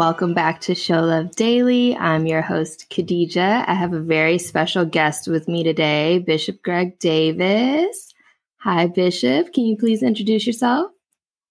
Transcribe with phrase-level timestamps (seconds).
[0.00, 1.94] Welcome back to Show Love Daily.
[1.94, 3.64] I'm your host, Khadija.
[3.68, 8.14] I have a very special guest with me today, Bishop Greg Davis.
[8.60, 9.52] Hi, Bishop.
[9.52, 10.90] Can you please introduce yourself?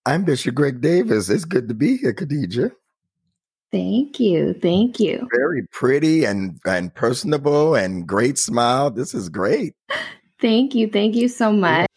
[0.06, 1.30] I'm Bishop Greg Davis.
[1.30, 2.72] It's good to be here, Khadija.
[3.72, 4.54] Thank you.
[4.54, 5.28] Thank you.
[5.32, 8.90] Very pretty and, and personable and great smile.
[8.90, 9.76] This is great.
[10.40, 10.90] Thank you.
[10.90, 11.88] Thank you so much.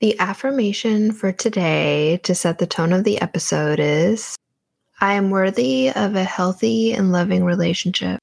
[0.00, 4.36] The affirmation for today to set the tone of the episode is
[5.00, 8.20] I am worthy of a healthy and loving relationship.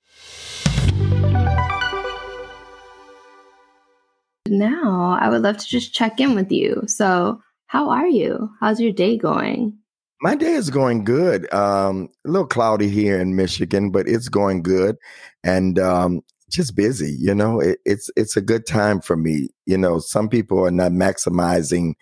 [4.51, 6.83] Now, I would love to just check in with you.
[6.85, 8.49] So, how are you?
[8.59, 9.77] How's your day going?
[10.21, 11.51] My day is going good.
[11.53, 14.97] Um, a little cloudy here in Michigan, but it's going good.
[15.43, 17.15] And um, just busy.
[17.17, 19.49] You know, it, it's it's a good time for me.
[19.65, 21.93] You know, some people are not maximizing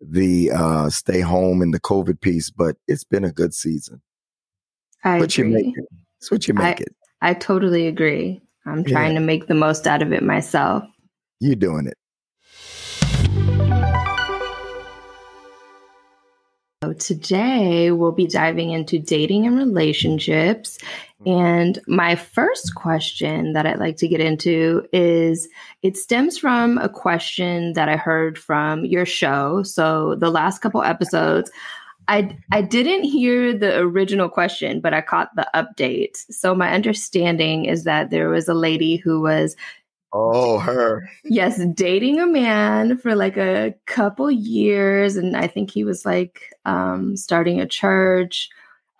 [0.00, 4.02] the uh, stay home and the COVID piece, but it's been a good season.
[5.04, 5.48] I what agree.
[5.50, 5.84] you make it.
[6.18, 6.96] It's what you make I, it.
[7.20, 8.42] I totally agree.
[8.66, 9.20] I'm trying Yeah.
[9.20, 10.82] to make the most out of it myself.
[11.40, 11.96] You're doing it.
[16.82, 20.78] So today we'll be diving into dating and relationships.
[21.24, 21.30] Mm-hmm.
[21.30, 25.48] And my first question that I'd like to get into is
[25.82, 29.62] it stems from a question that I heard from your show.
[29.62, 31.52] So the last couple episodes,
[32.08, 36.16] I I didn't hear the original question, but I caught the update.
[36.32, 39.54] So my understanding is that there was a lady who was
[40.12, 41.08] Oh, her.
[41.24, 46.52] yes, dating a man for like a couple years, and I think he was like
[46.64, 48.48] um, starting a church.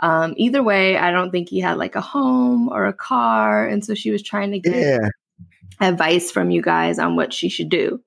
[0.00, 3.84] Um, either way, I don't think he had like a home or a car, and
[3.84, 5.08] so she was trying to get Yeah.
[5.80, 8.00] advice from you guys on what she should do.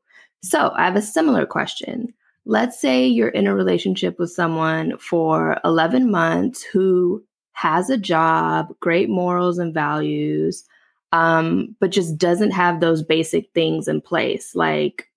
[0.44, 2.14] So I have a similar question.
[2.46, 8.68] Let's say you're in a relationship with someone for 11 months who has a job,
[8.80, 10.64] great morals and values,
[11.12, 14.56] um, but just doesn't have those basic things in place.
[14.56, 15.10] Like,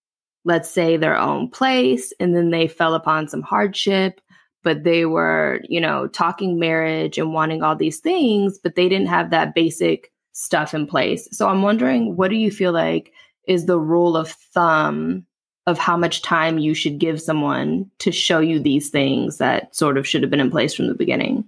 [0.44, 4.20] let's say their own place, and then they fell upon some hardship,
[4.62, 9.08] but they were, you know, talking marriage and wanting all these things, but they didn't
[9.08, 11.28] have that basic stuff in place.
[11.32, 13.12] So I'm wondering, what do you feel like
[13.46, 15.24] is the rule of thumb
[15.66, 19.98] of how much time you should give someone to show you these things that sort
[19.98, 21.44] of should have been in place from the beginning?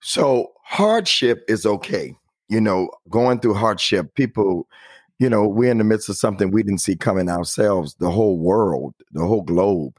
[0.00, 2.16] So hardship is okay.
[2.52, 4.68] You know, going through hardship, people,
[5.18, 8.38] you know, we're in the midst of something we didn't see coming ourselves, the whole
[8.38, 9.96] world, the whole globe.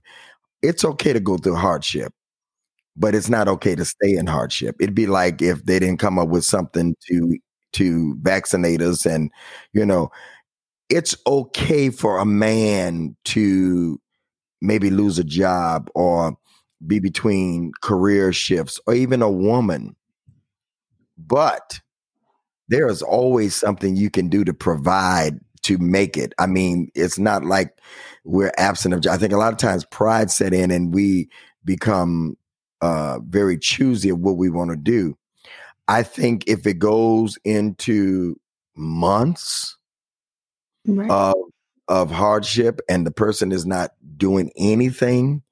[0.61, 2.13] It's okay to go through hardship,
[2.97, 4.75] but it's not okay to stay in hardship.
[4.79, 7.37] It'd be like if they didn't come up with something to
[7.73, 9.31] to vaccinate us and,
[9.73, 10.11] you know,
[10.89, 13.99] it's okay for a man to
[14.61, 16.37] maybe lose a job or
[16.87, 19.95] be between career shifts or even a woman.
[21.17, 21.79] But
[22.67, 26.33] there is always something you can do to provide to make it.
[26.39, 27.77] I mean, it's not like
[28.23, 29.05] we're absent of.
[29.11, 31.29] I think a lot of times pride set in and we
[31.65, 32.37] become
[32.81, 35.17] uh, very choosy of what we want to do.
[35.87, 38.39] I think if it goes into
[38.75, 39.77] months
[40.85, 41.09] Right.
[41.09, 41.35] of
[41.87, 45.43] of hardship and the person is not doing anything,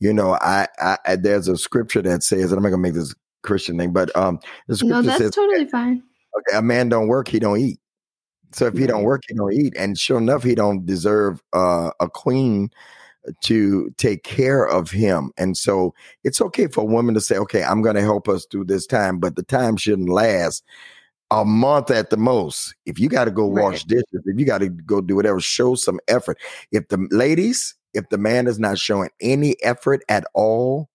[0.00, 3.14] you know, I, I, there's a scripture that says, and I'm not gonna make this
[3.42, 6.02] Christian thing, but um, the scripture no, that's says, totally fine.
[6.38, 7.80] Okay, a man don't work, he don't eat.
[8.52, 11.90] So if he don't work, he don't eat, and sure enough, he don't deserve uh,
[12.00, 12.70] a queen
[13.42, 15.32] to take care of him.
[15.36, 15.94] And so
[16.24, 18.86] it's okay for a woman to say, okay, I'm going to help us through this
[18.86, 20.64] time, but the time shouldn't last
[21.30, 22.74] a month at the most.
[22.86, 23.88] If you got to go wash Right.
[23.88, 26.38] dishes, if you got to go do whatever, show some effort.
[26.72, 30.88] If the ladies, if the man is not showing any effort at all,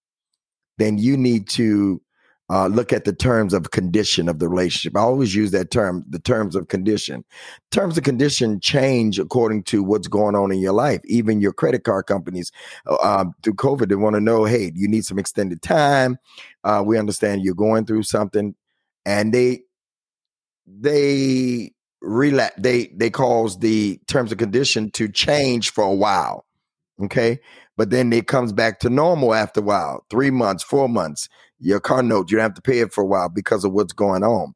[0.79, 2.01] then you need to
[2.49, 4.97] uh, look at the terms of condition of the relationship.
[4.97, 7.23] I always use that term, the terms of condition.
[7.71, 11.01] Terms of condition change according to what's going on in your life.
[11.05, 12.51] Even your credit card companies
[12.85, 16.17] uh, um, through COVID, they want to know, hey, you need some extended time.
[16.63, 18.55] Uh, we understand you're going through something,
[19.05, 19.61] and they
[20.67, 22.55] they relapse.
[22.57, 26.45] They they cause the terms of condition to change for a while.
[27.01, 27.39] Okay.
[27.75, 31.27] But then it comes back to normal after a while, three months, four months.
[31.63, 33.93] Your car note, you don't have to pay it for a while because of what's
[33.93, 34.53] going on.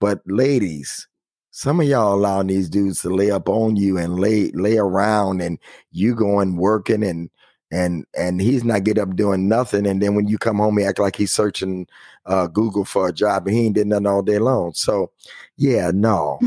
[0.00, 1.06] But ladies,
[1.50, 5.42] some of y'all allowing these dudes to lay up on you and lay lay around
[5.42, 5.58] and
[5.90, 7.30] you going working and
[7.70, 9.86] and and he's not get up doing nothing.
[9.86, 11.86] And then when you come home, he act like he's searching
[12.26, 14.74] uh, Google for a job, and he ain't did nothing all day long.
[14.74, 15.10] So,
[15.56, 16.38] yeah, no,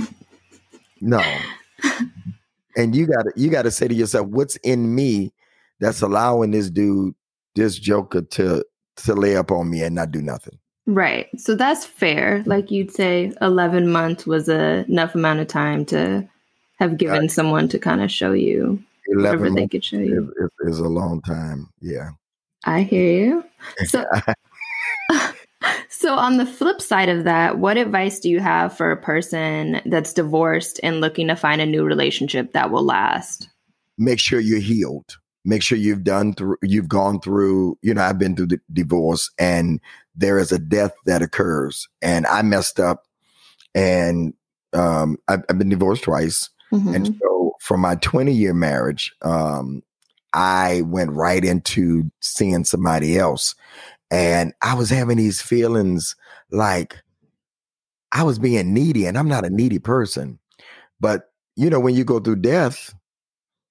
[1.01, 1.21] no.
[2.77, 5.33] and you got to you got to say to yourself, what's in me
[5.79, 7.15] that's allowing this dude,
[7.55, 8.63] this joker, to
[8.97, 10.59] to lay up on me and not do nothing.
[10.87, 11.27] Right.
[11.39, 12.43] So that's fair.
[12.45, 16.27] Like you'd say, eleven months was a, enough amount of time to
[16.77, 20.33] have given someone to kind of show you whatever they could show you.
[20.61, 21.69] Is, is a long time.
[21.81, 22.11] Yeah.
[22.65, 23.43] I hear you.
[23.85, 24.05] So,
[25.89, 29.81] so on the flip side of that, what advice do you have for a person
[29.85, 33.49] that's divorced and looking to find a new relationship that will last?
[33.97, 35.17] Make sure you're healed.
[35.45, 39.31] Make sure you've done through, you've gone through, you know, I've been through the divorce
[39.39, 39.79] and
[40.15, 43.03] there is a death that occurs and I messed up
[43.73, 44.33] and
[44.73, 46.49] um, I've, I've been divorced twice.
[46.73, 46.93] Mm-hmm.
[46.93, 49.83] And so for my 20 year marriage, um,
[50.33, 53.55] I went right into seeing somebody else.
[54.11, 56.15] And I was having these feelings
[56.51, 56.97] like
[58.11, 60.39] I was being needy, and I'm not a needy person.
[60.99, 62.93] But, you know, when you go through death,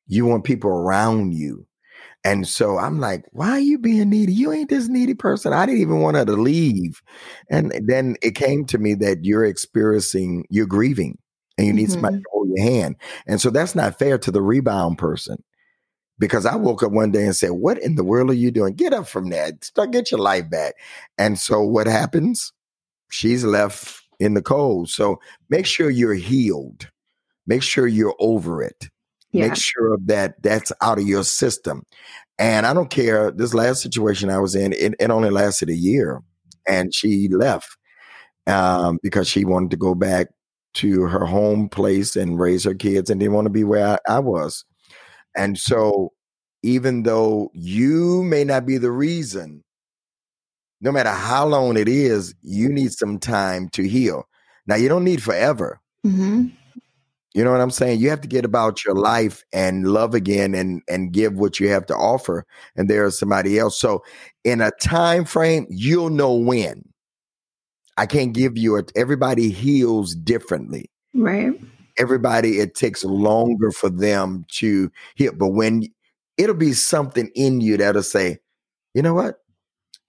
[0.06, 1.66] you want people around you.
[2.24, 4.32] And so I'm like, why are you being needy?
[4.32, 5.52] You ain't this needy person.
[5.52, 7.02] I didn't even want her to leave.
[7.50, 11.18] And then it came to me that you're experiencing, you're grieving
[11.58, 11.92] and you need mm-hmm.
[11.92, 12.96] somebody to hold your hand.
[13.26, 15.42] And so that's not fair to the rebound person.
[16.18, 18.74] Because I woke up one day and said, What in the world are you doing?
[18.74, 19.64] Get up from that.
[19.64, 20.74] Start get your life back.
[21.18, 22.52] And so what happens?
[23.10, 24.88] She's left in the cold.
[24.88, 25.20] So
[25.50, 26.88] make sure you're healed.
[27.46, 28.88] Make sure you're over it.
[29.34, 29.48] Yeah.
[29.48, 31.82] Make sure that that's out of your system.
[32.38, 33.32] And I don't care.
[33.32, 36.22] This last situation I was in, it, it only lasted a year.
[36.68, 37.76] And she left
[38.46, 40.28] um, because she wanted to go back
[40.74, 44.16] to her home place and raise her kids and didn't want to be where I,
[44.16, 44.64] I was.
[45.36, 46.12] And so,
[46.62, 49.64] even though you may not be the reason,
[50.80, 54.28] no matter how long it is, you need some time to heal.
[54.66, 55.80] Now, you don't need forever.
[56.06, 56.48] Mm-hmm.
[57.34, 57.98] You know what I'm saying?
[57.98, 61.68] You have to get about your life and love again and and give what you
[61.68, 62.46] have to offer.
[62.76, 63.78] And there's somebody else.
[63.78, 64.04] So
[64.44, 66.88] in a time frame, you'll know when.
[67.96, 70.90] I can't give you a everybody heals differently.
[71.12, 71.52] Right.
[71.96, 75.32] Everybody, it takes longer for them to heal.
[75.36, 75.84] But when
[76.36, 78.38] it'll be something in you that'll say,
[78.94, 79.36] you know what?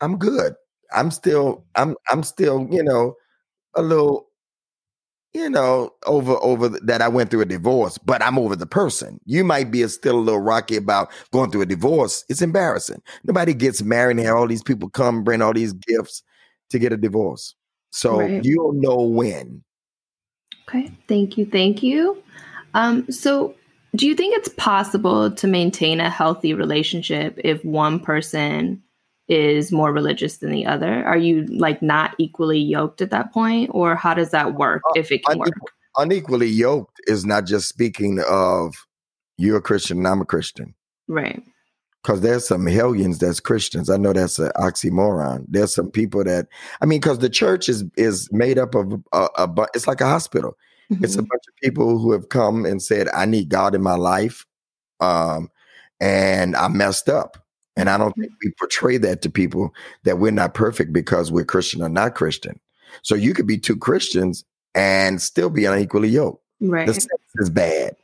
[0.02, 0.56] I'm good.
[0.96, 3.16] I'm still, I'm, I'm still, you know,
[3.76, 4.30] a little,
[5.36, 9.20] you know, over, over that I went through a divorce, but I'm over the person.
[9.26, 12.24] You might be a, still a little rocky about going through a divorce.
[12.30, 13.02] It's embarrassing.
[13.26, 16.24] Nobody gets married and all these people come bring all these gifts
[16.70, 17.54] to get a divorce.
[17.92, 18.44] So right.
[18.46, 19.62] you'll know when.
[20.70, 20.90] Okay.
[21.10, 21.46] Thank you.
[21.46, 22.24] Thank you.
[22.74, 23.56] Um, so
[23.94, 28.82] do you think it's possible to maintain a healthy relationship if one person
[29.28, 31.04] is more religious than the other?
[31.06, 33.72] Are you like not equally yoked at that point?
[33.74, 35.74] Or how does that work uh, if it can unequal, work?
[35.98, 38.76] Unequally yoked is not just speaking of
[39.38, 40.74] you're a Christian and I'm a Christian.
[41.08, 41.44] Right
[42.06, 43.90] because there's some hellions that's Christians.
[43.90, 45.44] I know that's an oxymoron.
[45.48, 46.48] There's some people that
[46.82, 50.02] I mean, because the church is is made up of a, a, a it's like
[50.02, 50.56] a hospital.
[50.92, 51.04] Mm-hmm.
[51.04, 51.28] It's a mm-hmm.
[51.28, 54.46] bunch of people who have come and said, "I need God in my life,"
[55.00, 55.50] um,
[56.00, 57.44] and I messed up.
[57.76, 58.22] And I don't mm.
[58.22, 59.74] think we portray that to people
[60.04, 62.60] that we're not perfect because we're Christian or not Christian.
[63.02, 66.44] So you could be two Christians and still be unequally yoked.
[66.62, 66.88] Right.
[66.88, 67.96] The sex is bad.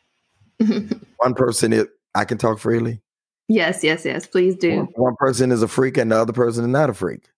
[1.17, 3.01] One person is I can talk freely.
[3.47, 4.25] Yes, yes, yes.
[4.25, 4.77] Please do.
[4.77, 7.30] One, one person is a freak and the other person is not a freak.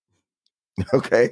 [0.93, 1.29] Okay,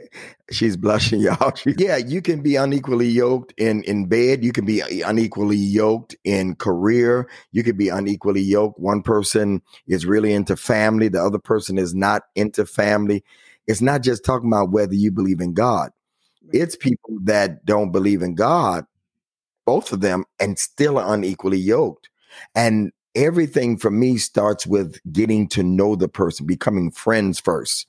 [0.51, 1.53] she's blushing, y'all.
[1.77, 4.43] yeah, you can be unequally yoked in in bed.
[4.43, 7.27] You can be uh, unequally yoked in career.
[7.51, 8.79] You could be unequally yoked.
[8.79, 11.07] One person is really into family.
[11.07, 13.23] The other person is not into family.
[13.67, 15.91] It's not just talking about whether you believe in God.
[16.53, 18.85] It's people that don't believe in God,
[19.65, 22.09] both of them, and still are unequally yoked.
[22.55, 27.87] And everything for me starts with getting to know the person, becoming friends first.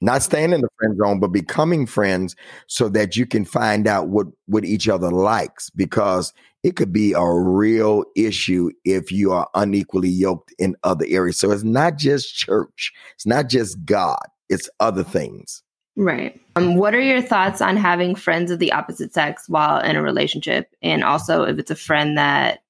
[0.00, 2.34] Not staying in the friend zone, but becoming friends
[2.66, 7.12] so that you can find out what, what each other likes because it could be
[7.12, 11.38] a real issue if you are unequally yoked in other areas.
[11.38, 15.62] So it's not just church, it's not just God, it's other things.
[15.96, 16.40] Right.
[16.56, 20.02] Um, what are your thoughts on having friends of the opposite sex while in a
[20.02, 20.74] relationship?
[20.82, 22.60] And also, if it's a friend that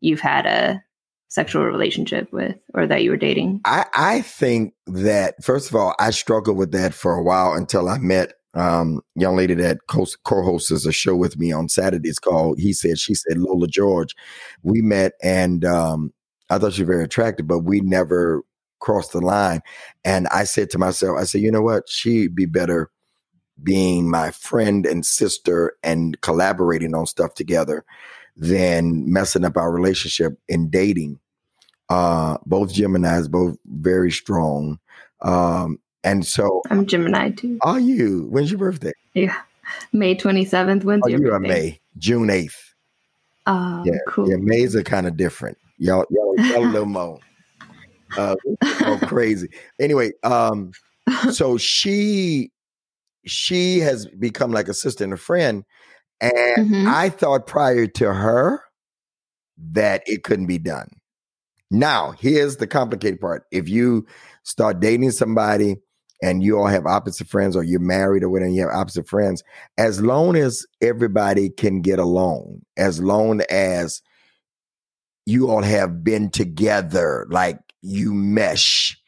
[0.00, 0.82] you've had a
[1.30, 3.60] sexual relationship with or that you were dating?
[3.64, 7.88] I, I think that first of all, I struggled with that for a while until
[7.88, 12.72] I met um young lady that co-hosts a show with me on Saturdays called He
[12.72, 14.14] Said She Said Lola George.
[14.62, 16.12] We met and um
[16.50, 18.42] I thought she was very attractive, but we never
[18.80, 19.60] crossed the line.
[20.04, 21.88] And I said to myself, I said, you know what?
[21.88, 22.90] She'd be better
[23.62, 27.84] being my friend and sister and collaborating on stuff together
[28.40, 31.20] than messing up our relationship in dating.
[31.90, 34.78] Uh, both Geminis, both very strong.
[35.20, 37.58] Um, and so I'm Gemini too.
[37.62, 38.26] Are you?
[38.30, 38.92] When's your birthday?
[39.14, 39.36] Yeah.
[39.92, 40.84] May 27th.
[40.84, 41.36] When's oh, your you birthday?
[41.36, 42.56] are May, June 8th.
[43.46, 44.28] Oh, yeah, cool.
[44.28, 45.58] Yeah, Mays are kind of different.
[45.78, 47.18] Y'all, y'all, y'all a little more,
[48.16, 48.36] uh,
[48.86, 49.48] more crazy.
[49.78, 50.72] Anyway, um,
[51.30, 52.50] so she
[53.26, 55.64] she has become like a sister and a friend,
[56.20, 56.86] and Mhm.
[56.86, 58.60] I thought prior to her
[59.72, 60.88] that it couldn't be done.
[61.70, 63.44] Now, here's the complicated part.
[63.52, 64.06] If you
[64.42, 65.76] start dating somebody
[66.22, 69.42] and you all have opposite friends or you're married or whatever, you have opposite friends,
[69.78, 74.02] as long as everybody can get along, as long as
[75.26, 79.00] you all have been together, like you mesh,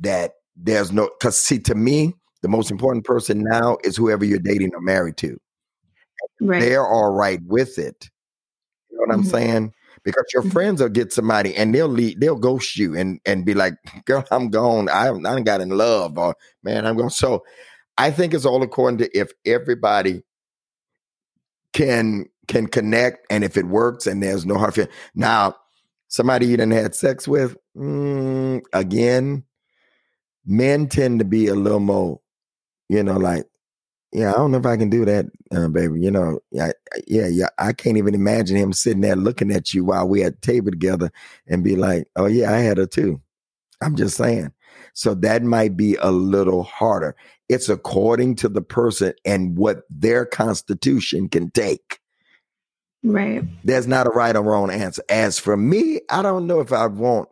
[0.00, 4.38] that there's no, because see, to me, the most important person now is whoever you're
[4.38, 5.38] dating or married to
[6.40, 6.60] right.
[6.60, 8.10] they're all right with it.
[8.90, 9.30] You know what I'm Mhm.
[9.30, 9.74] saying?
[10.04, 10.52] Because your Mhm.
[10.52, 13.74] friends will get somebody and they'll leave, they'll ghost you and and be like,
[14.06, 14.88] "Girl, I'm gone.
[14.88, 17.44] I I done got in love," or "Man, I'm going." So,
[17.98, 20.22] I think it's all according to if everybody
[21.72, 24.90] can can connect and if it works and there's no hard feeling.
[25.14, 25.54] Now,
[26.08, 29.44] somebody you didn't had sex with, mm, again,
[30.46, 32.20] men tend to be a little more,
[32.88, 33.46] you know, like
[34.12, 36.00] yeah, I don't know if I can do that, uh, baby.
[36.00, 36.72] You know, yeah,
[37.06, 37.48] yeah, yeah.
[37.58, 41.10] I can't even imagine him sitting there looking at you while we at table together
[41.46, 43.20] and be like, "Oh yeah, I had her too."
[43.82, 44.52] I'm just saying.
[44.94, 47.14] So that might be a little harder.
[47.48, 52.00] It's according to the person and what their constitution can take.
[53.04, 53.44] right.
[53.64, 55.02] There's not a right or wrong answer.
[55.08, 57.28] As for me, I don't know if I want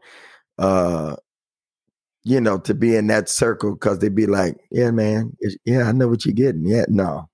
[0.59, 1.16] uh
[2.26, 5.92] you know, to be in that circle because they'd be like, yeah, man, yeah, I
[5.92, 6.66] know what you're getting.
[6.66, 7.28] Yeah, no,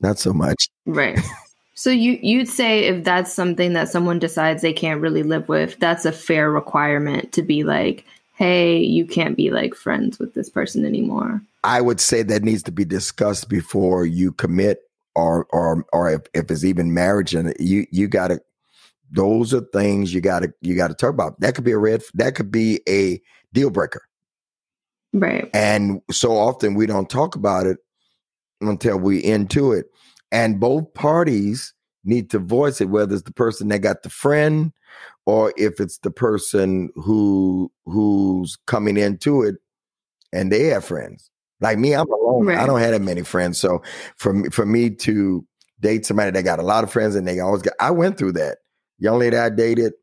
[0.00, 0.68] not so much.
[0.86, 1.18] Right.
[1.72, 5.78] So you you'd say if that's something that someone decides they can't really live with,
[5.78, 10.50] that's a fair requirement to be like, hey, you can't be like friends with this
[10.50, 11.40] person anymore.
[11.64, 14.82] I would say that needs to be discussed before you commit
[15.14, 18.42] or or or if, if it's even marriage and you you gotta
[19.10, 21.40] those are things you gotta you gotta talk about.
[21.40, 23.22] That could be a red that could be a
[23.54, 24.02] deal breaker.
[25.12, 25.50] Right.
[25.54, 27.78] And so often we don't talk about it
[28.60, 29.86] until we into it.
[30.32, 31.74] And both parties
[32.04, 34.72] need to voice it, whether it's the person that got the friend
[35.26, 39.56] or if it's the person who who's coming into it
[40.32, 41.30] and they have friends.
[41.60, 42.48] Like me, I'm alone.
[42.50, 43.58] I don't have that many friends.
[43.58, 43.82] So
[44.16, 45.44] for me, for me to
[45.80, 48.32] date somebody that got a lot of friends and they always got I went through
[48.32, 48.58] that.
[48.98, 49.94] Young lady I dated,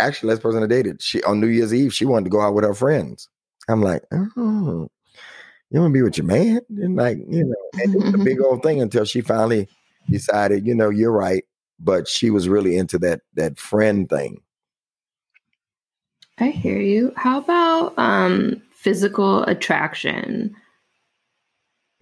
[0.00, 2.54] actually last person I dated, she on New Year's Eve, she wanted to go out
[2.54, 3.28] with her friends.
[3.68, 4.88] I'm like, oh,
[5.70, 6.60] you want to be with your man?
[6.68, 9.68] And like, you know, and it was a big old thing until she finally
[10.10, 11.44] decided, you know, you're right.
[11.80, 14.42] But she was really into that that friend thing.
[16.38, 17.12] I hear you.
[17.16, 20.54] How about um physical attraction?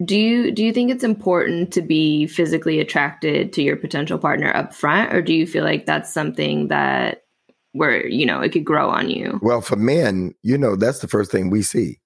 [0.03, 4.55] Do you do you think it's important to be physically attracted to your potential partner
[4.55, 7.23] up front or do you feel like that's something that
[7.73, 9.39] where, you know, it could grow on you?
[9.41, 11.99] Well, for men, you know, that's the first thing we see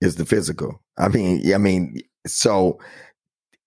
[0.00, 0.82] is the physical.
[0.98, 2.78] I mean, I mean, so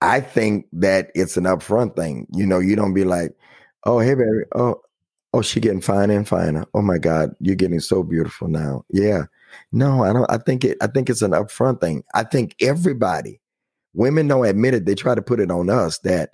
[0.02, 2.28] I think that it's an upfront thing.
[2.32, 3.32] You know, you don't be like,
[3.86, 4.82] oh, hey, baby, oh,
[5.34, 6.66] oh, she getting finer and finer.
[6.74, 8.84] Oh my God, you're getting so beautiful now.
[8.90, 9.24] Yeah.
[9.72, 10.30] No, I don't.
[10.30, 10.78] I think it.
[10.82, 12.04] I think it's an upfront thing.
[12.14, 13.40] I think everybody,
[13.94, 14.86] women don't admit it.
[14.86, 16.32] They try to put it on us that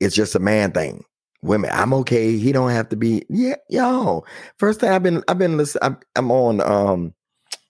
[0.00, 1.04] it's just a man thing.
[1.42, 2.38] Women, I'm okay.
[2.38, 3.24] He don't have to be.
[3.28, 4.24] Yeah, yo.
[4.58, 5.82] First thing I've been, I've been listening.
[5.84, 7.14] I'm, I'm on um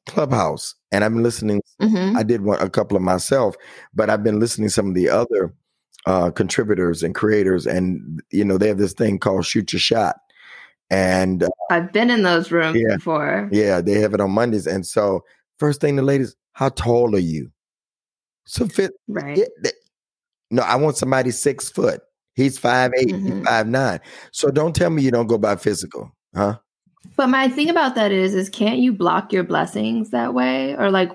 [0.07, 2.17] Clubhouse, and I've been listening Mhm.
[2.17, 3.57] I did one a couple of myself,
[3.95, 5.55] but I've been listening to some of the other
[6.07, 10.17] uh, contributors and creators, and you know they have this thing called Shoot Your Shot,
[10.91, 12.97] and uh, I've been in those rooms Yeah.
[12.97, 13.49] before.
[13.53, 14.67] yeah, they have it on Mondays.
[14.67, 15.25] And so
[15.59, 17.51] first thing, the ladies, how tall are you?
[18.47, 18.93] So fit.
[19.09, 19.41] Right.
[20.51, 22.03] No, I want somebody six foot.
[22.35, 23.09] He's five eight.
[23.09, 23.39] Mhm.
[23.39, 24.01] He's five nine.
[24.33, 26.59] So don't tell me you don't go by physical, huh?
[27.17, 30.75] But my thing about that is, is can't you block your blessings that way?
[30.77, 31.11] Or like,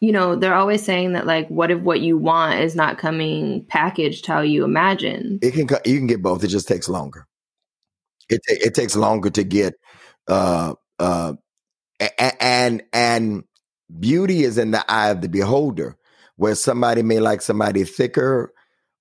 [0.00, 3.64] you know, they're always saying that like, what if what you want is not coming
[3.66, 5.38] packaged how you imagine?
[5.42, 6.44] It can you can get both.
[6.44, 7.26] It just takes longer.
[8.28, 9.74] It it takes longer to get
[10.28, 11.32] uh uh
[12.40, 13.44] and and
[13.98, 15.96] beauty is in the eye of the beholder.
[16.36, 18.52] Where somebody may like somebody thicker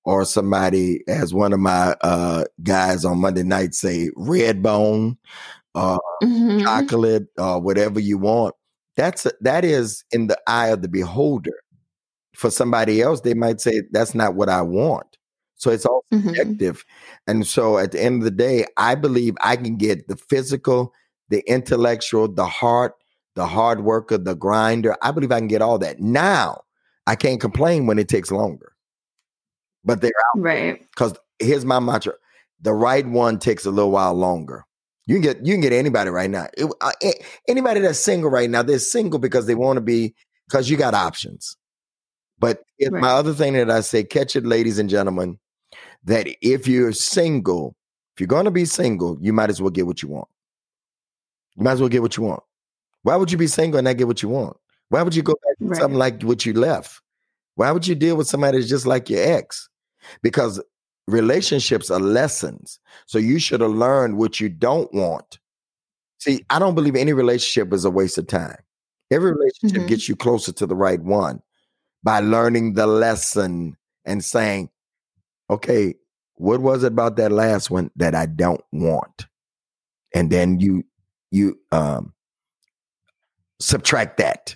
[0.07, 5.17] or somebody as one of my uh guys on Monday night say red bone
[5.75, 6.61] uh, mm-hmm.
[6.61, 8.55] chocolate, uh, whatever you want.
[8.95, 11.53] That's that is in the eye of the beholder.
[12.35, 15.17] For somebody else, they might say that's not what I want.
[15.55, 16.27] So it's all mm-hmm.
[16.27, 16.77] subjective.
[16.77, 17.31] Mm-hmm.
[17.31, 20.93] And so at the end of the day, I believe I can get the physical,
[21.29, 22.93] the intellectual, the heart,
[23.35, 24.95] the hard worker, the grinder.
[25.01, 25.99] I believe I can get all that.
[25.99, 26.61] Now,
[27.07, 28.73] I can't complain when it takes longer.
[29.87, 30.41] But they're out.
[30.41, 30.85] Right.
[30.91, 32.13] Because here's my mantra
[32.61, 34.65] the right one takes a little while longer.
[35.05, 36.47] You can get you can get anybody right now.
[36.57, 36.91] It, uh,
[37.47, 40.13] anybody that's single right now, they're single because they want to be
[40.47, 41.55] because you got options.
[42.39, 43.01] But right.
[43.01, 45.39] my other thing that I say, catch it, ladies and gentlemen,
[46.03, 47.75] that if you're single,
[48.15, 50.27] if you're going to be single, you might as well get what you want.
[51.55, 52.43] You might as well get what you want.
[53.03, 54.57] Why would you be single and not get what you want?
[54.89, 55.79] Why would you go back to right.
[55.79, 57.01] something like what you left?
[57.55, 59.69] Why would you deal with somebody that's just like your ex?
[60.21, 60.61] Because
[61.07, 62.79] relationships are lessons.
[63.05, 65.39] So you should have learned what you don't want.
[66.19, 68.57] See, I don't believe any relationship is a waste of time.
[69.11, 69.87] Every relationship mm-hmm.
[69.87, 71.41] gets you closer to the right one
[72.03, 74.69] by learning the lesson and saying,
[75.49, 75.95] okay,
[76.35, 79.27] what was it about that last one that I don't want?
[80.13, 80.83] And then you
[81.31, 82.13] you um
[83.59, 84.55] subtract that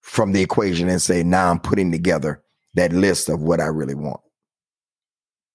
[0.00, 2.42] from the equation and say, now I'm putting together
[2.74, 4.20] that list of what I really want.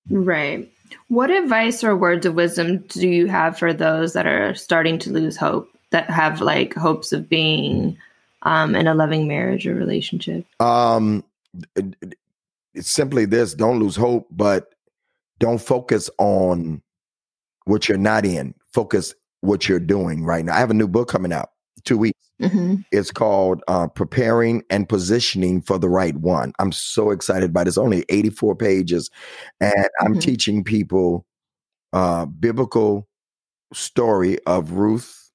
[0.09, 0.71] Right.
[1.09, 5.11] What advice or words of wisdom do you have for those that are starting to
[5.11, 7.97] lose hope, that have like hopes of being
[8.43, 10.45] um, in a loving marriage or relationship?
[10.61, 11.23] Um,
[12.73, 14.73] it's simply this don't lose hope, but
[15.39, 16.81] don't focus on
[17.65, 18.53] what you're not in.
[18.73, 20.55] Focus what you're doing right now.
[20.55, 21.51] I have a new book coming out
[21.83, 22.26] two weeks.
[22.41, 22.75] Mm-hmm.
[22.91, 26.53] It's called uh, Preparing and Positioning for the Right One.
[26.59, 27.69] I'm so excited about it.
[27.69, 29.09] It's only 84 pages,
[29.59, 30.05] and mm-hmm.
[30.05, 31.25] I'm teaching people
[31.93, 33.07] uh, biblical
[33.73, 35.31] story of Ruth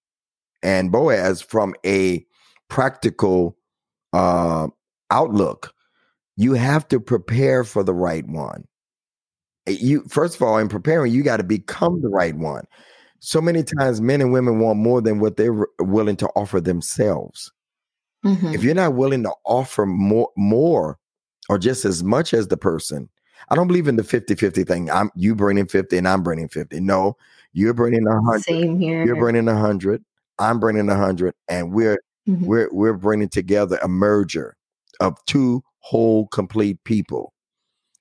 [0.63, 2.25] and Boaz from a
[2.69, 3.57] practical
[4.13, 4.69] uh,
[5.11, 5.75] outlook.
[6.37, 8.65] You have to prepare for the right one.
[9.67, 12.65] You first of all, in preparing, you got to become the right one
[13.25, 17.53] so many times men and women want more than what they're willing to offer themselves.
[18.25, 18.53] Mm-hmm.
[18.53, 20.99] If you're not willing to offer more, more
[21.49, 23.09] or just as much as the person,
[23.49, 24.91] I don't believe in the 50-50 thing.
[24.91, 26.81] I'm you bringing 50 and I'm bringing 50.
[26.81, 27.17] No,
[27.53, 28.43] you're bringing a hundred.
[28.43, 29.07] Same here.
[29.07, 30.05] You're bringing a hundred.
[30.41, 32.45] I'm bringing a hundred, and we're mm-hmm.
[32.45, 34.57] we're we're bringing together a merger
[34.99, 37.35] of two whole, complete people.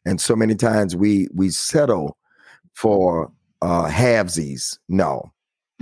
[0.04, 2.18] And so many times we we settle
[2.74, 3.32] for
[3.62, 4.78] uh halvesies.
[4.90, 5.32] No.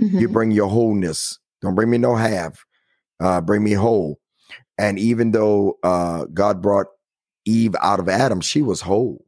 [0.00, 0.18] Mm-hmm.
[0.18, 1.38] You bring your wholeness.
[1.62, 2.64] Don't bring me no half.
[3.20, 4.18] Uh bring me whole.
[4.78, 6.86] And even though uh God brought
[7.44, 9.24] Eve out of Adam, she was whole.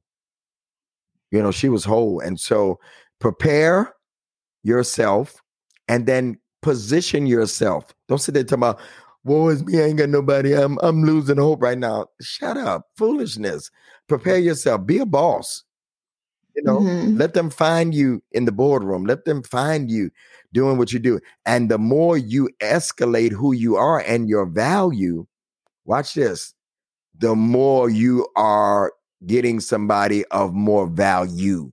[1.31, 2.21] You know, she was whole.
[2.21, 2.79] And so
[3.19, 3.95] prepare
[4.62, 5.43] yourself
[5.88, 7.93] and then position yourself.
[8.09, 8.81] Don't sit there talking about,
[9.25, 10.55] woe is me, I ain't got nobody.
[10.55, 12.07] I'm I'm losing hope right now.
[12.21, 12.87] Shut up.
[12.97, 13.71] Foolishness.
[14.09, 14.87] Prepare yourself.
[14.87, 15.65] Be a boss.
[16.55, 17.17] You know, mm-hmm.
[17.17, 19.05] let them find you in the boardroom.
[19.05, 20.11] Let them find you
[20.53, 21.19] doing what you do.
[21.47, 25.27] And the more you escalate who you are and your value,
[25.85, 26.55] watch this,
[27.19, 28.93] the more you are
[29.27, 31.73] getting somebody of more value.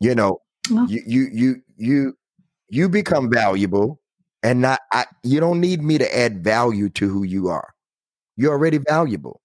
[0.00, 0.86] You know, oh.
[0.88, 2.18] you you you you
[2.68, 4.00] you become valuable
[4.42, 7.74] and not I, you don't need me to add value to who you are.
[8.36, 9.40] You're already valuable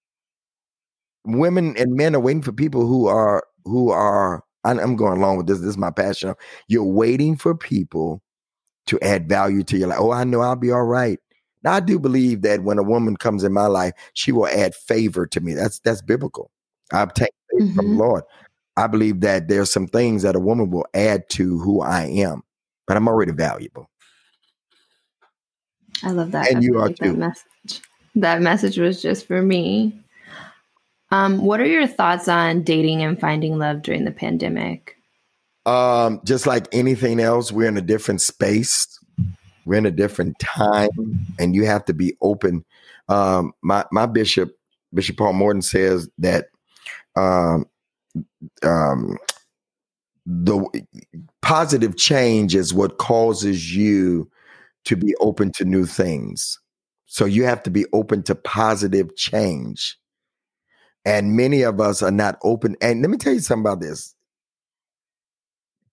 [1.24, 5.46] women and men are waiting for people who are who are I'm going along with
[5.46, 5.58] this.
[5.58, 6.34] This is my passion.
[6.68, 8.22] You're waiting for people
[8.86, 9.98] to add value to your life.
[10.00, 11.18] Oh, I know I'll be all right.
[11.62, 14.74] Now I do believe that when a woman comes in my life, she will add
[14.74, 15.54] favor to me.
[15.54, 16.50] That's that's biblical.
[16.92, 17.76] I obtain favor mm-hmm.
[17.76, 18.00] from the mm-hmm.
[18.00, 18.24] Lord.
[18.76, 22.42] I believe that there's some things that a woman will add to who I am,
[22.86, 23.88] but I'm already valuable.
[26.02, 26.48] I love that.
[26.48, 27.12] And I you are too.
[27.12, 27.82] That message.
[28.16, 30.03] That message was just for me.
[31.10, 34.96] Um, what are your thoughts on dating and finding love during the pandemic?
[35.66, 38.98] Um, just like anything else, we're in a different space.
[39.64, 40.90] We're in a different time,
[41.38, 42.64] and you have to be open.
[43.08, 44.56] Um, my my bishop,
[44.92, 46.46] Bishop Paul Morton, says that
[47.16, 47.66] um,
[48.62, 49.16] um,
[50.26, 50.84] the
[51.42, 54.30] positive change is what causes you
[54.84, 56.58] to be open to new things.
[57.06, 59.98] So you have to be open to positive change.
[61.04, 62.76] And many of us are not open.
[62.80, 64.14] And let me tell you something about this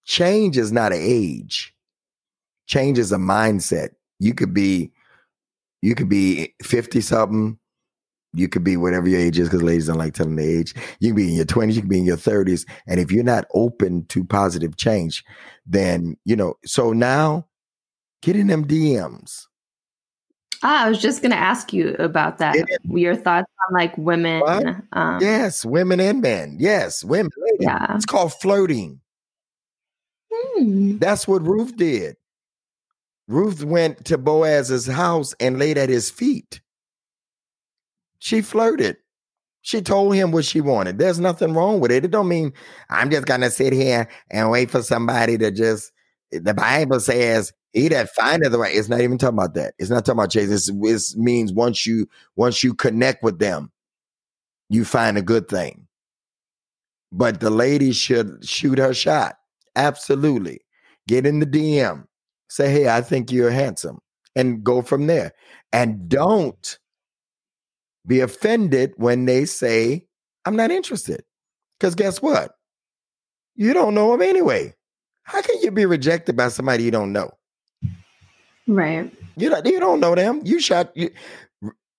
[0.05, 1.73] change is not an age,
[2.67, 3.89] change is a mindset.
[4.19, 4.91] You could be,
[5.81, 7.59] you could be 50 something,
[8.33, 10.73] You could be whatever your age is because ladies don't like telling the age.
[10.99, 12.65] You can be in your 20s, you can be in your 30s.
[12.87, 15.23] And if you're not open to positive change,
[15.65, 17.47] then, you know, so now
[18.21, 19.47] get in them DMs.
[20.63, 22.55] Ah, I was just going to ask you about that.
[22.83, 24.43] Your thoughts on like women.
[24.93, 26.57] Um, yes, women and men.
[26.59, 27.31] Yes, women.
[27.37, 27.57] Ladies.
[27.61, 27.95] Yeah.
[27.95, 28.99] It's called flirting.
[30.31, 30.97] Hmm.
[30.97, 32.15] That's what Ruth did.
[33.27, 36.61] Ruth went to Boaz's house and laid at his feet.
[38.19, 38.97] She flirted.
[39.61, 40.97] She told him what she wanted.
[40.97, 42.05] There's nothing wrong with it.
[42.05, 42.51] It don't mean
[42.89, 45.91] I'm just gonna sit here and wait for somebody to just.
[46.31, 48.75] The Bible says he that findeth the right.
[48.75, 49.73] It's not even talking about that.
[49.79, 50.69] It's not talking about chase.
[50.69, 53.71] It means once you once you connect with them,
[54.69, 55.87] you find a good thing.
[57.11, 59.35] But the lady should shoot her shot.
[59.75, 60.61] Absolutely.
[61.07, 62.05] Get in the DM.
[62.49, 63.99] Say, hey, I think you're handsome.
[64.35, 65.33] And go from there.
[65.73, 66.79] And don't
[68.07, 70.05] be offended when they say,
[70.45, 71.23] I'm not interested.
[71.79, 72.53] Because guess what?
[73.55, 74.73] You don't know him anyway.
[75.31, 77.31] How can you be rejected by somebody you don't know?
[78.67, 79.09] Right.
[79.37, 80.41] You don't, you don't know them.
[80.43, 81.09] You shot you,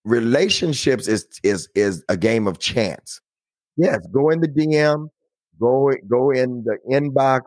[0.04, 3.22] relationships is is is a game of chance.
[3.78, 5.08] Yes, go in the DM,
[5.58, 7.40] go go in the inbox,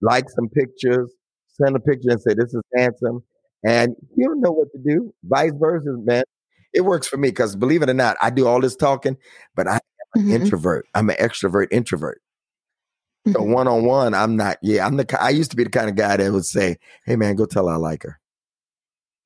[0.00, 1.12] like some pictures,
[1.48, 3.22] send a picture and say this is handsome,
[3.64, 5.12] and he'll know what to do.
[5.24, 6.24] Vice versa, man
[6.72, 9.16] it works for me because believe it or not, I do all this talking,
[9.54, 9.80] but I am
[10.14, 10.32] an mm-hmm.
[10.32, 10.86] introvert.
[10.94, 12.20] I'm an extrovert introvert.
[13.32, 14.58] So one on one, I'm not.
[14.62, 15.18] Yeah, I'm the.
[15.20, 17.68] I used to be the kind of guy that would say, "Hey man, go tell
[17.68, 18.20] her I like her."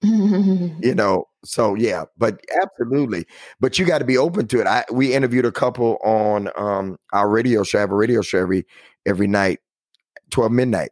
[0.02, 1.24] you know.
[1.44, 3.26] So yeah, but absolutely.
[3.60, 4.66] But you got to be open to it.
[4.66, 7.78] I we interviewed a couple on um our radio show.
[7.78, 8.66] I have a radio show every
[9.06, 9.58] every night,
[10.30, 10.90] twelve midnight,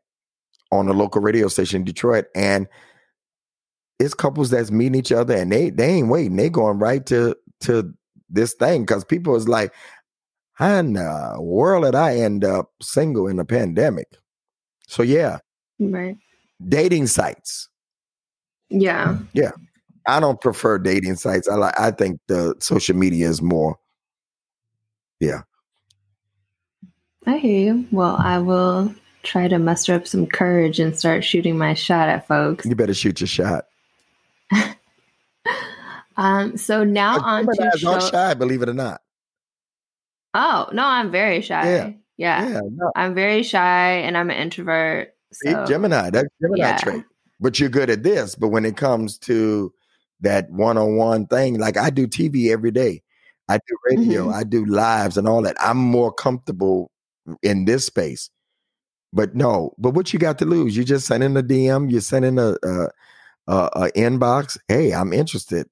[0.73, 2.66] on a local radio station in Detroit, and
[3.99, 6.37] it's couples that's meeting each other and they they ain't waiting.
[6.37, 7.95] They going right to to
[8.29, 9.73] this thing because people is like,
[10.57, 14.09] how in the world did I end up single in a pandemic?
[14.88, 15.38] So yeah,
[15.79, 16.16] right.
[16.66, 17.69] Dating sites.
[18.71, 19.51] Yeah, yeah.
[20.09, 21.47] I don't prefer dating sites.
[21.47, 21.79] I like.
[21.79, 23.77] I think the social media is more.
[25.21, 25.42] Yeah.
[27.27, 27.87] I hear you.
[27.92, 32.27] Well, I will try to muster up some courage and start shooting my shot at
[32.27, 32.64] folks.
[32.64, 33.66] You better shoot your shot.
[36.16, 36.57] um.
[36.57, 39.03] So now on to show- shy, believe it or not.
[40.38, 41.64] Oh no, I'm very shy.
[41.64, 42.49] Yeah, yeah.
[42.49, 42.92] yeah no.
[42.94, 45.14] I'm very shy, and I'm an introvert.
[45.33, 46.77] So, Gemini, that's Gemini yeah.
[46.77, 47.05] trait.
[47.40, 48.35] But you're good at this.
[48.35, 49.72] But when it comes to
[50.20, 53.03] that one-on-one thing, like I do TV every day,
[53.49, 54.35] I do radio, mm-hmm.
[54.35, 55.57] I do lives, and all that.
[55.59, 56.90] I'm more comfortable
[57.42, 58.29] in this space.
[59.14, 60.77] But no, but what you got to lose?
[60.77, 62.88] You're just send in a DM, you send in a, a
[63.49, 64.59] uh, uh, inbox.
[64.68, 65.66] Hey, I'm interested.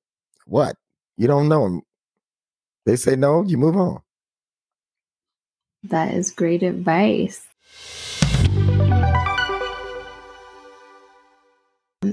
[0.46, 0.76] What?
[1.18, 1.82] You don't know them.
[2.86, 4.03] They say no, you move on.
[5.84, 7.46] That is great advice.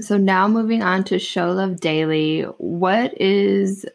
[0.00, 3.86] So now moving on to Show Love Daily, what is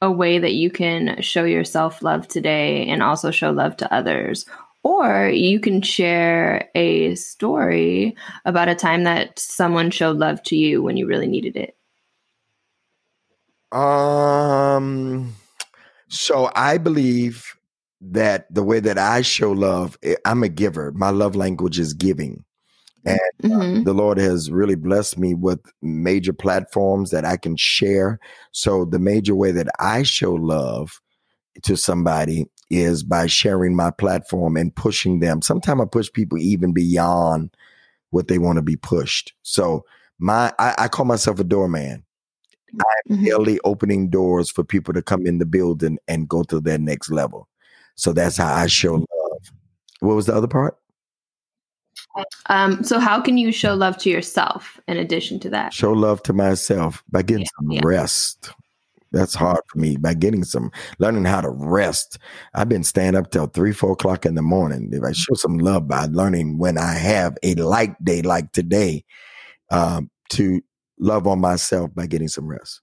[0.00, 4.46] a way that you can show yourself love today and also show love to others?
[4.82, 10.82] Or you can share a story about a time that someone showed love to you
[10.82, 11.76] when you really needed it.
[13.76, 15.34] Um,
[16.08, 17.56] so I believe
[18.00, 20.92] that the way that I show love, eh, I'm a giver.
[20.92, 22.44] My love language is giving.
[23.04, 23.80] And uh, mm-hmm.
[23.80, 28.18] uh, the Lord has really blessed me with major platforms that I can share.
[28.52, 31.00] So the major way that I show love
[31.62, 35.42] to somebody is by sharing my platform and pushing them.
[35.42, 37.54] Sometimes I push people even beyond
[38.10, 39.32] what they want to be pushed.
[39.42, 39.84] So
[40.18, 42.04] my I, I call myself a doorman.
[42.72, 43.24] I'm mm-hmm.
[43.24, 47.10] daily opening doors for people to come in the building and go to their next
[47.10, 47.48] level.
[48.00, 49.52] So that's how I show love.
[50.00, 50.78] What was the other part?
[52.46, 55.74] Um, so how can you show love to yourself in addition to that?
[55.74, 57.80] Show love to myself by getting yeah, some yeah.
[57.84, 58.52] rest.
[59.12, 62.16] That's hard for me by getting some learning how to rest.
[62.54, 64.88] I've been staying up till three, four o'clock in the morning.
[64.92, 69.04] If I show some love by learning when I have a light day like today,
[69.70, 70.62] um, to
[70.98, 72.80] love on myself by getting some rest.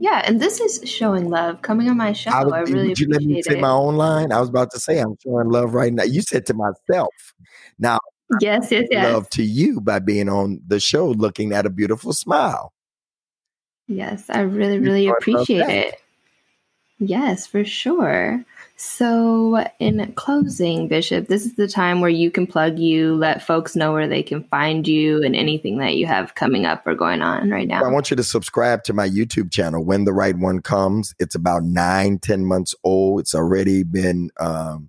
[0.00, 2.30] Yeah, and this is showing love coming on my show.
[2.30, 3.60] I, was, I really would you let me say it.
[3.60, 4.32] my own line?
[4.32, 6.04] I was about to say I'm showing love right now.
[6.04, 7.12] You said to myself.
[7.78, 7.98] Now,
[8.40, 9.12] yes, yes, yes.
[9.12, 12.72] Love to you by being on the show, looking at a beautiful smile.
[13.88, 15.96] Yes, I really, really appreciate it.
[16.98, 18.42] Yes, for sure.
[18.82, 23.76] So, in closing, Bishop, this is the time where you can plug you, let folks
[23.76, 27.20] know where they can find you and anything that you have coming up or going
[27.20, 27.84] on right now.
[27.84, 31.14] I want you to subscribe to my YouTube channel, When the Right One Comes.
[31.18, 33.20] It's about nine, ten months old.
[33.20, 34.88] It's already been um,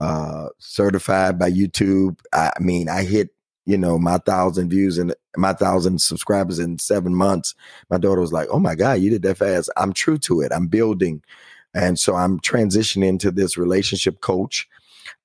[0.00, 2.18] uh, certified by YouTube.
[2.32, 3.28] I mean, I hit
[3.66, 7.54] you know, my thousand views and my thousand subscribers in seven months.
[7.88, 9.70] My daughter was like, Oh my God, you did that fast.
[9.76, 10.50] I'm true to it.
[10.52, 11.22] I'm building.
[11.74, 14.68] And so I'm transitioning to this relationship coach.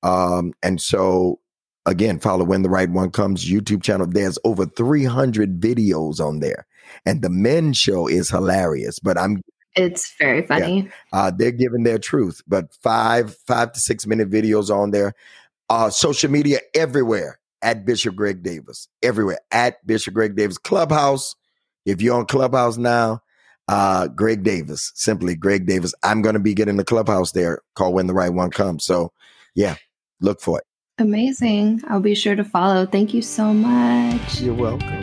[0.01, 1.39] Um, and so
[1.85, 4.07] again, follow when the right one comes YouTube channel.
[4.07, 6.65] There's over 300 videos on there.
[7.05, 9.41] And the men show is hilarious, but I'm
[9.75, 10.81] it's very funny.
[10.81, 10.91] Yeah.
[11.11, 15.13] Uh, they're giving their truth, but five, five to six minute videos on there.
[15.69, 21.35] Uh, social media everywhere at Bishop Greg Davis, everywhere at Bishop Greg Davis Clubhouse.
[21.85, 23.21] If you're on Clubhouse now,
[23.67, 25.93] uh, Greg Davis, simply Greg Davis.
[26.03, 28.85] I'm going to be getting the Clubhouse there called When the Right One Comes.
[28.85, 29.11] So,
[29.55, 29.75] yeah,
[30.21, 30.65] look for it.
[30.99, 31.81] Amazing.
[31.87, 32.85] I'll be sure to follow.
[32.85, 34.41] Thank you so much.
[34.41, 35.02] You're welcome.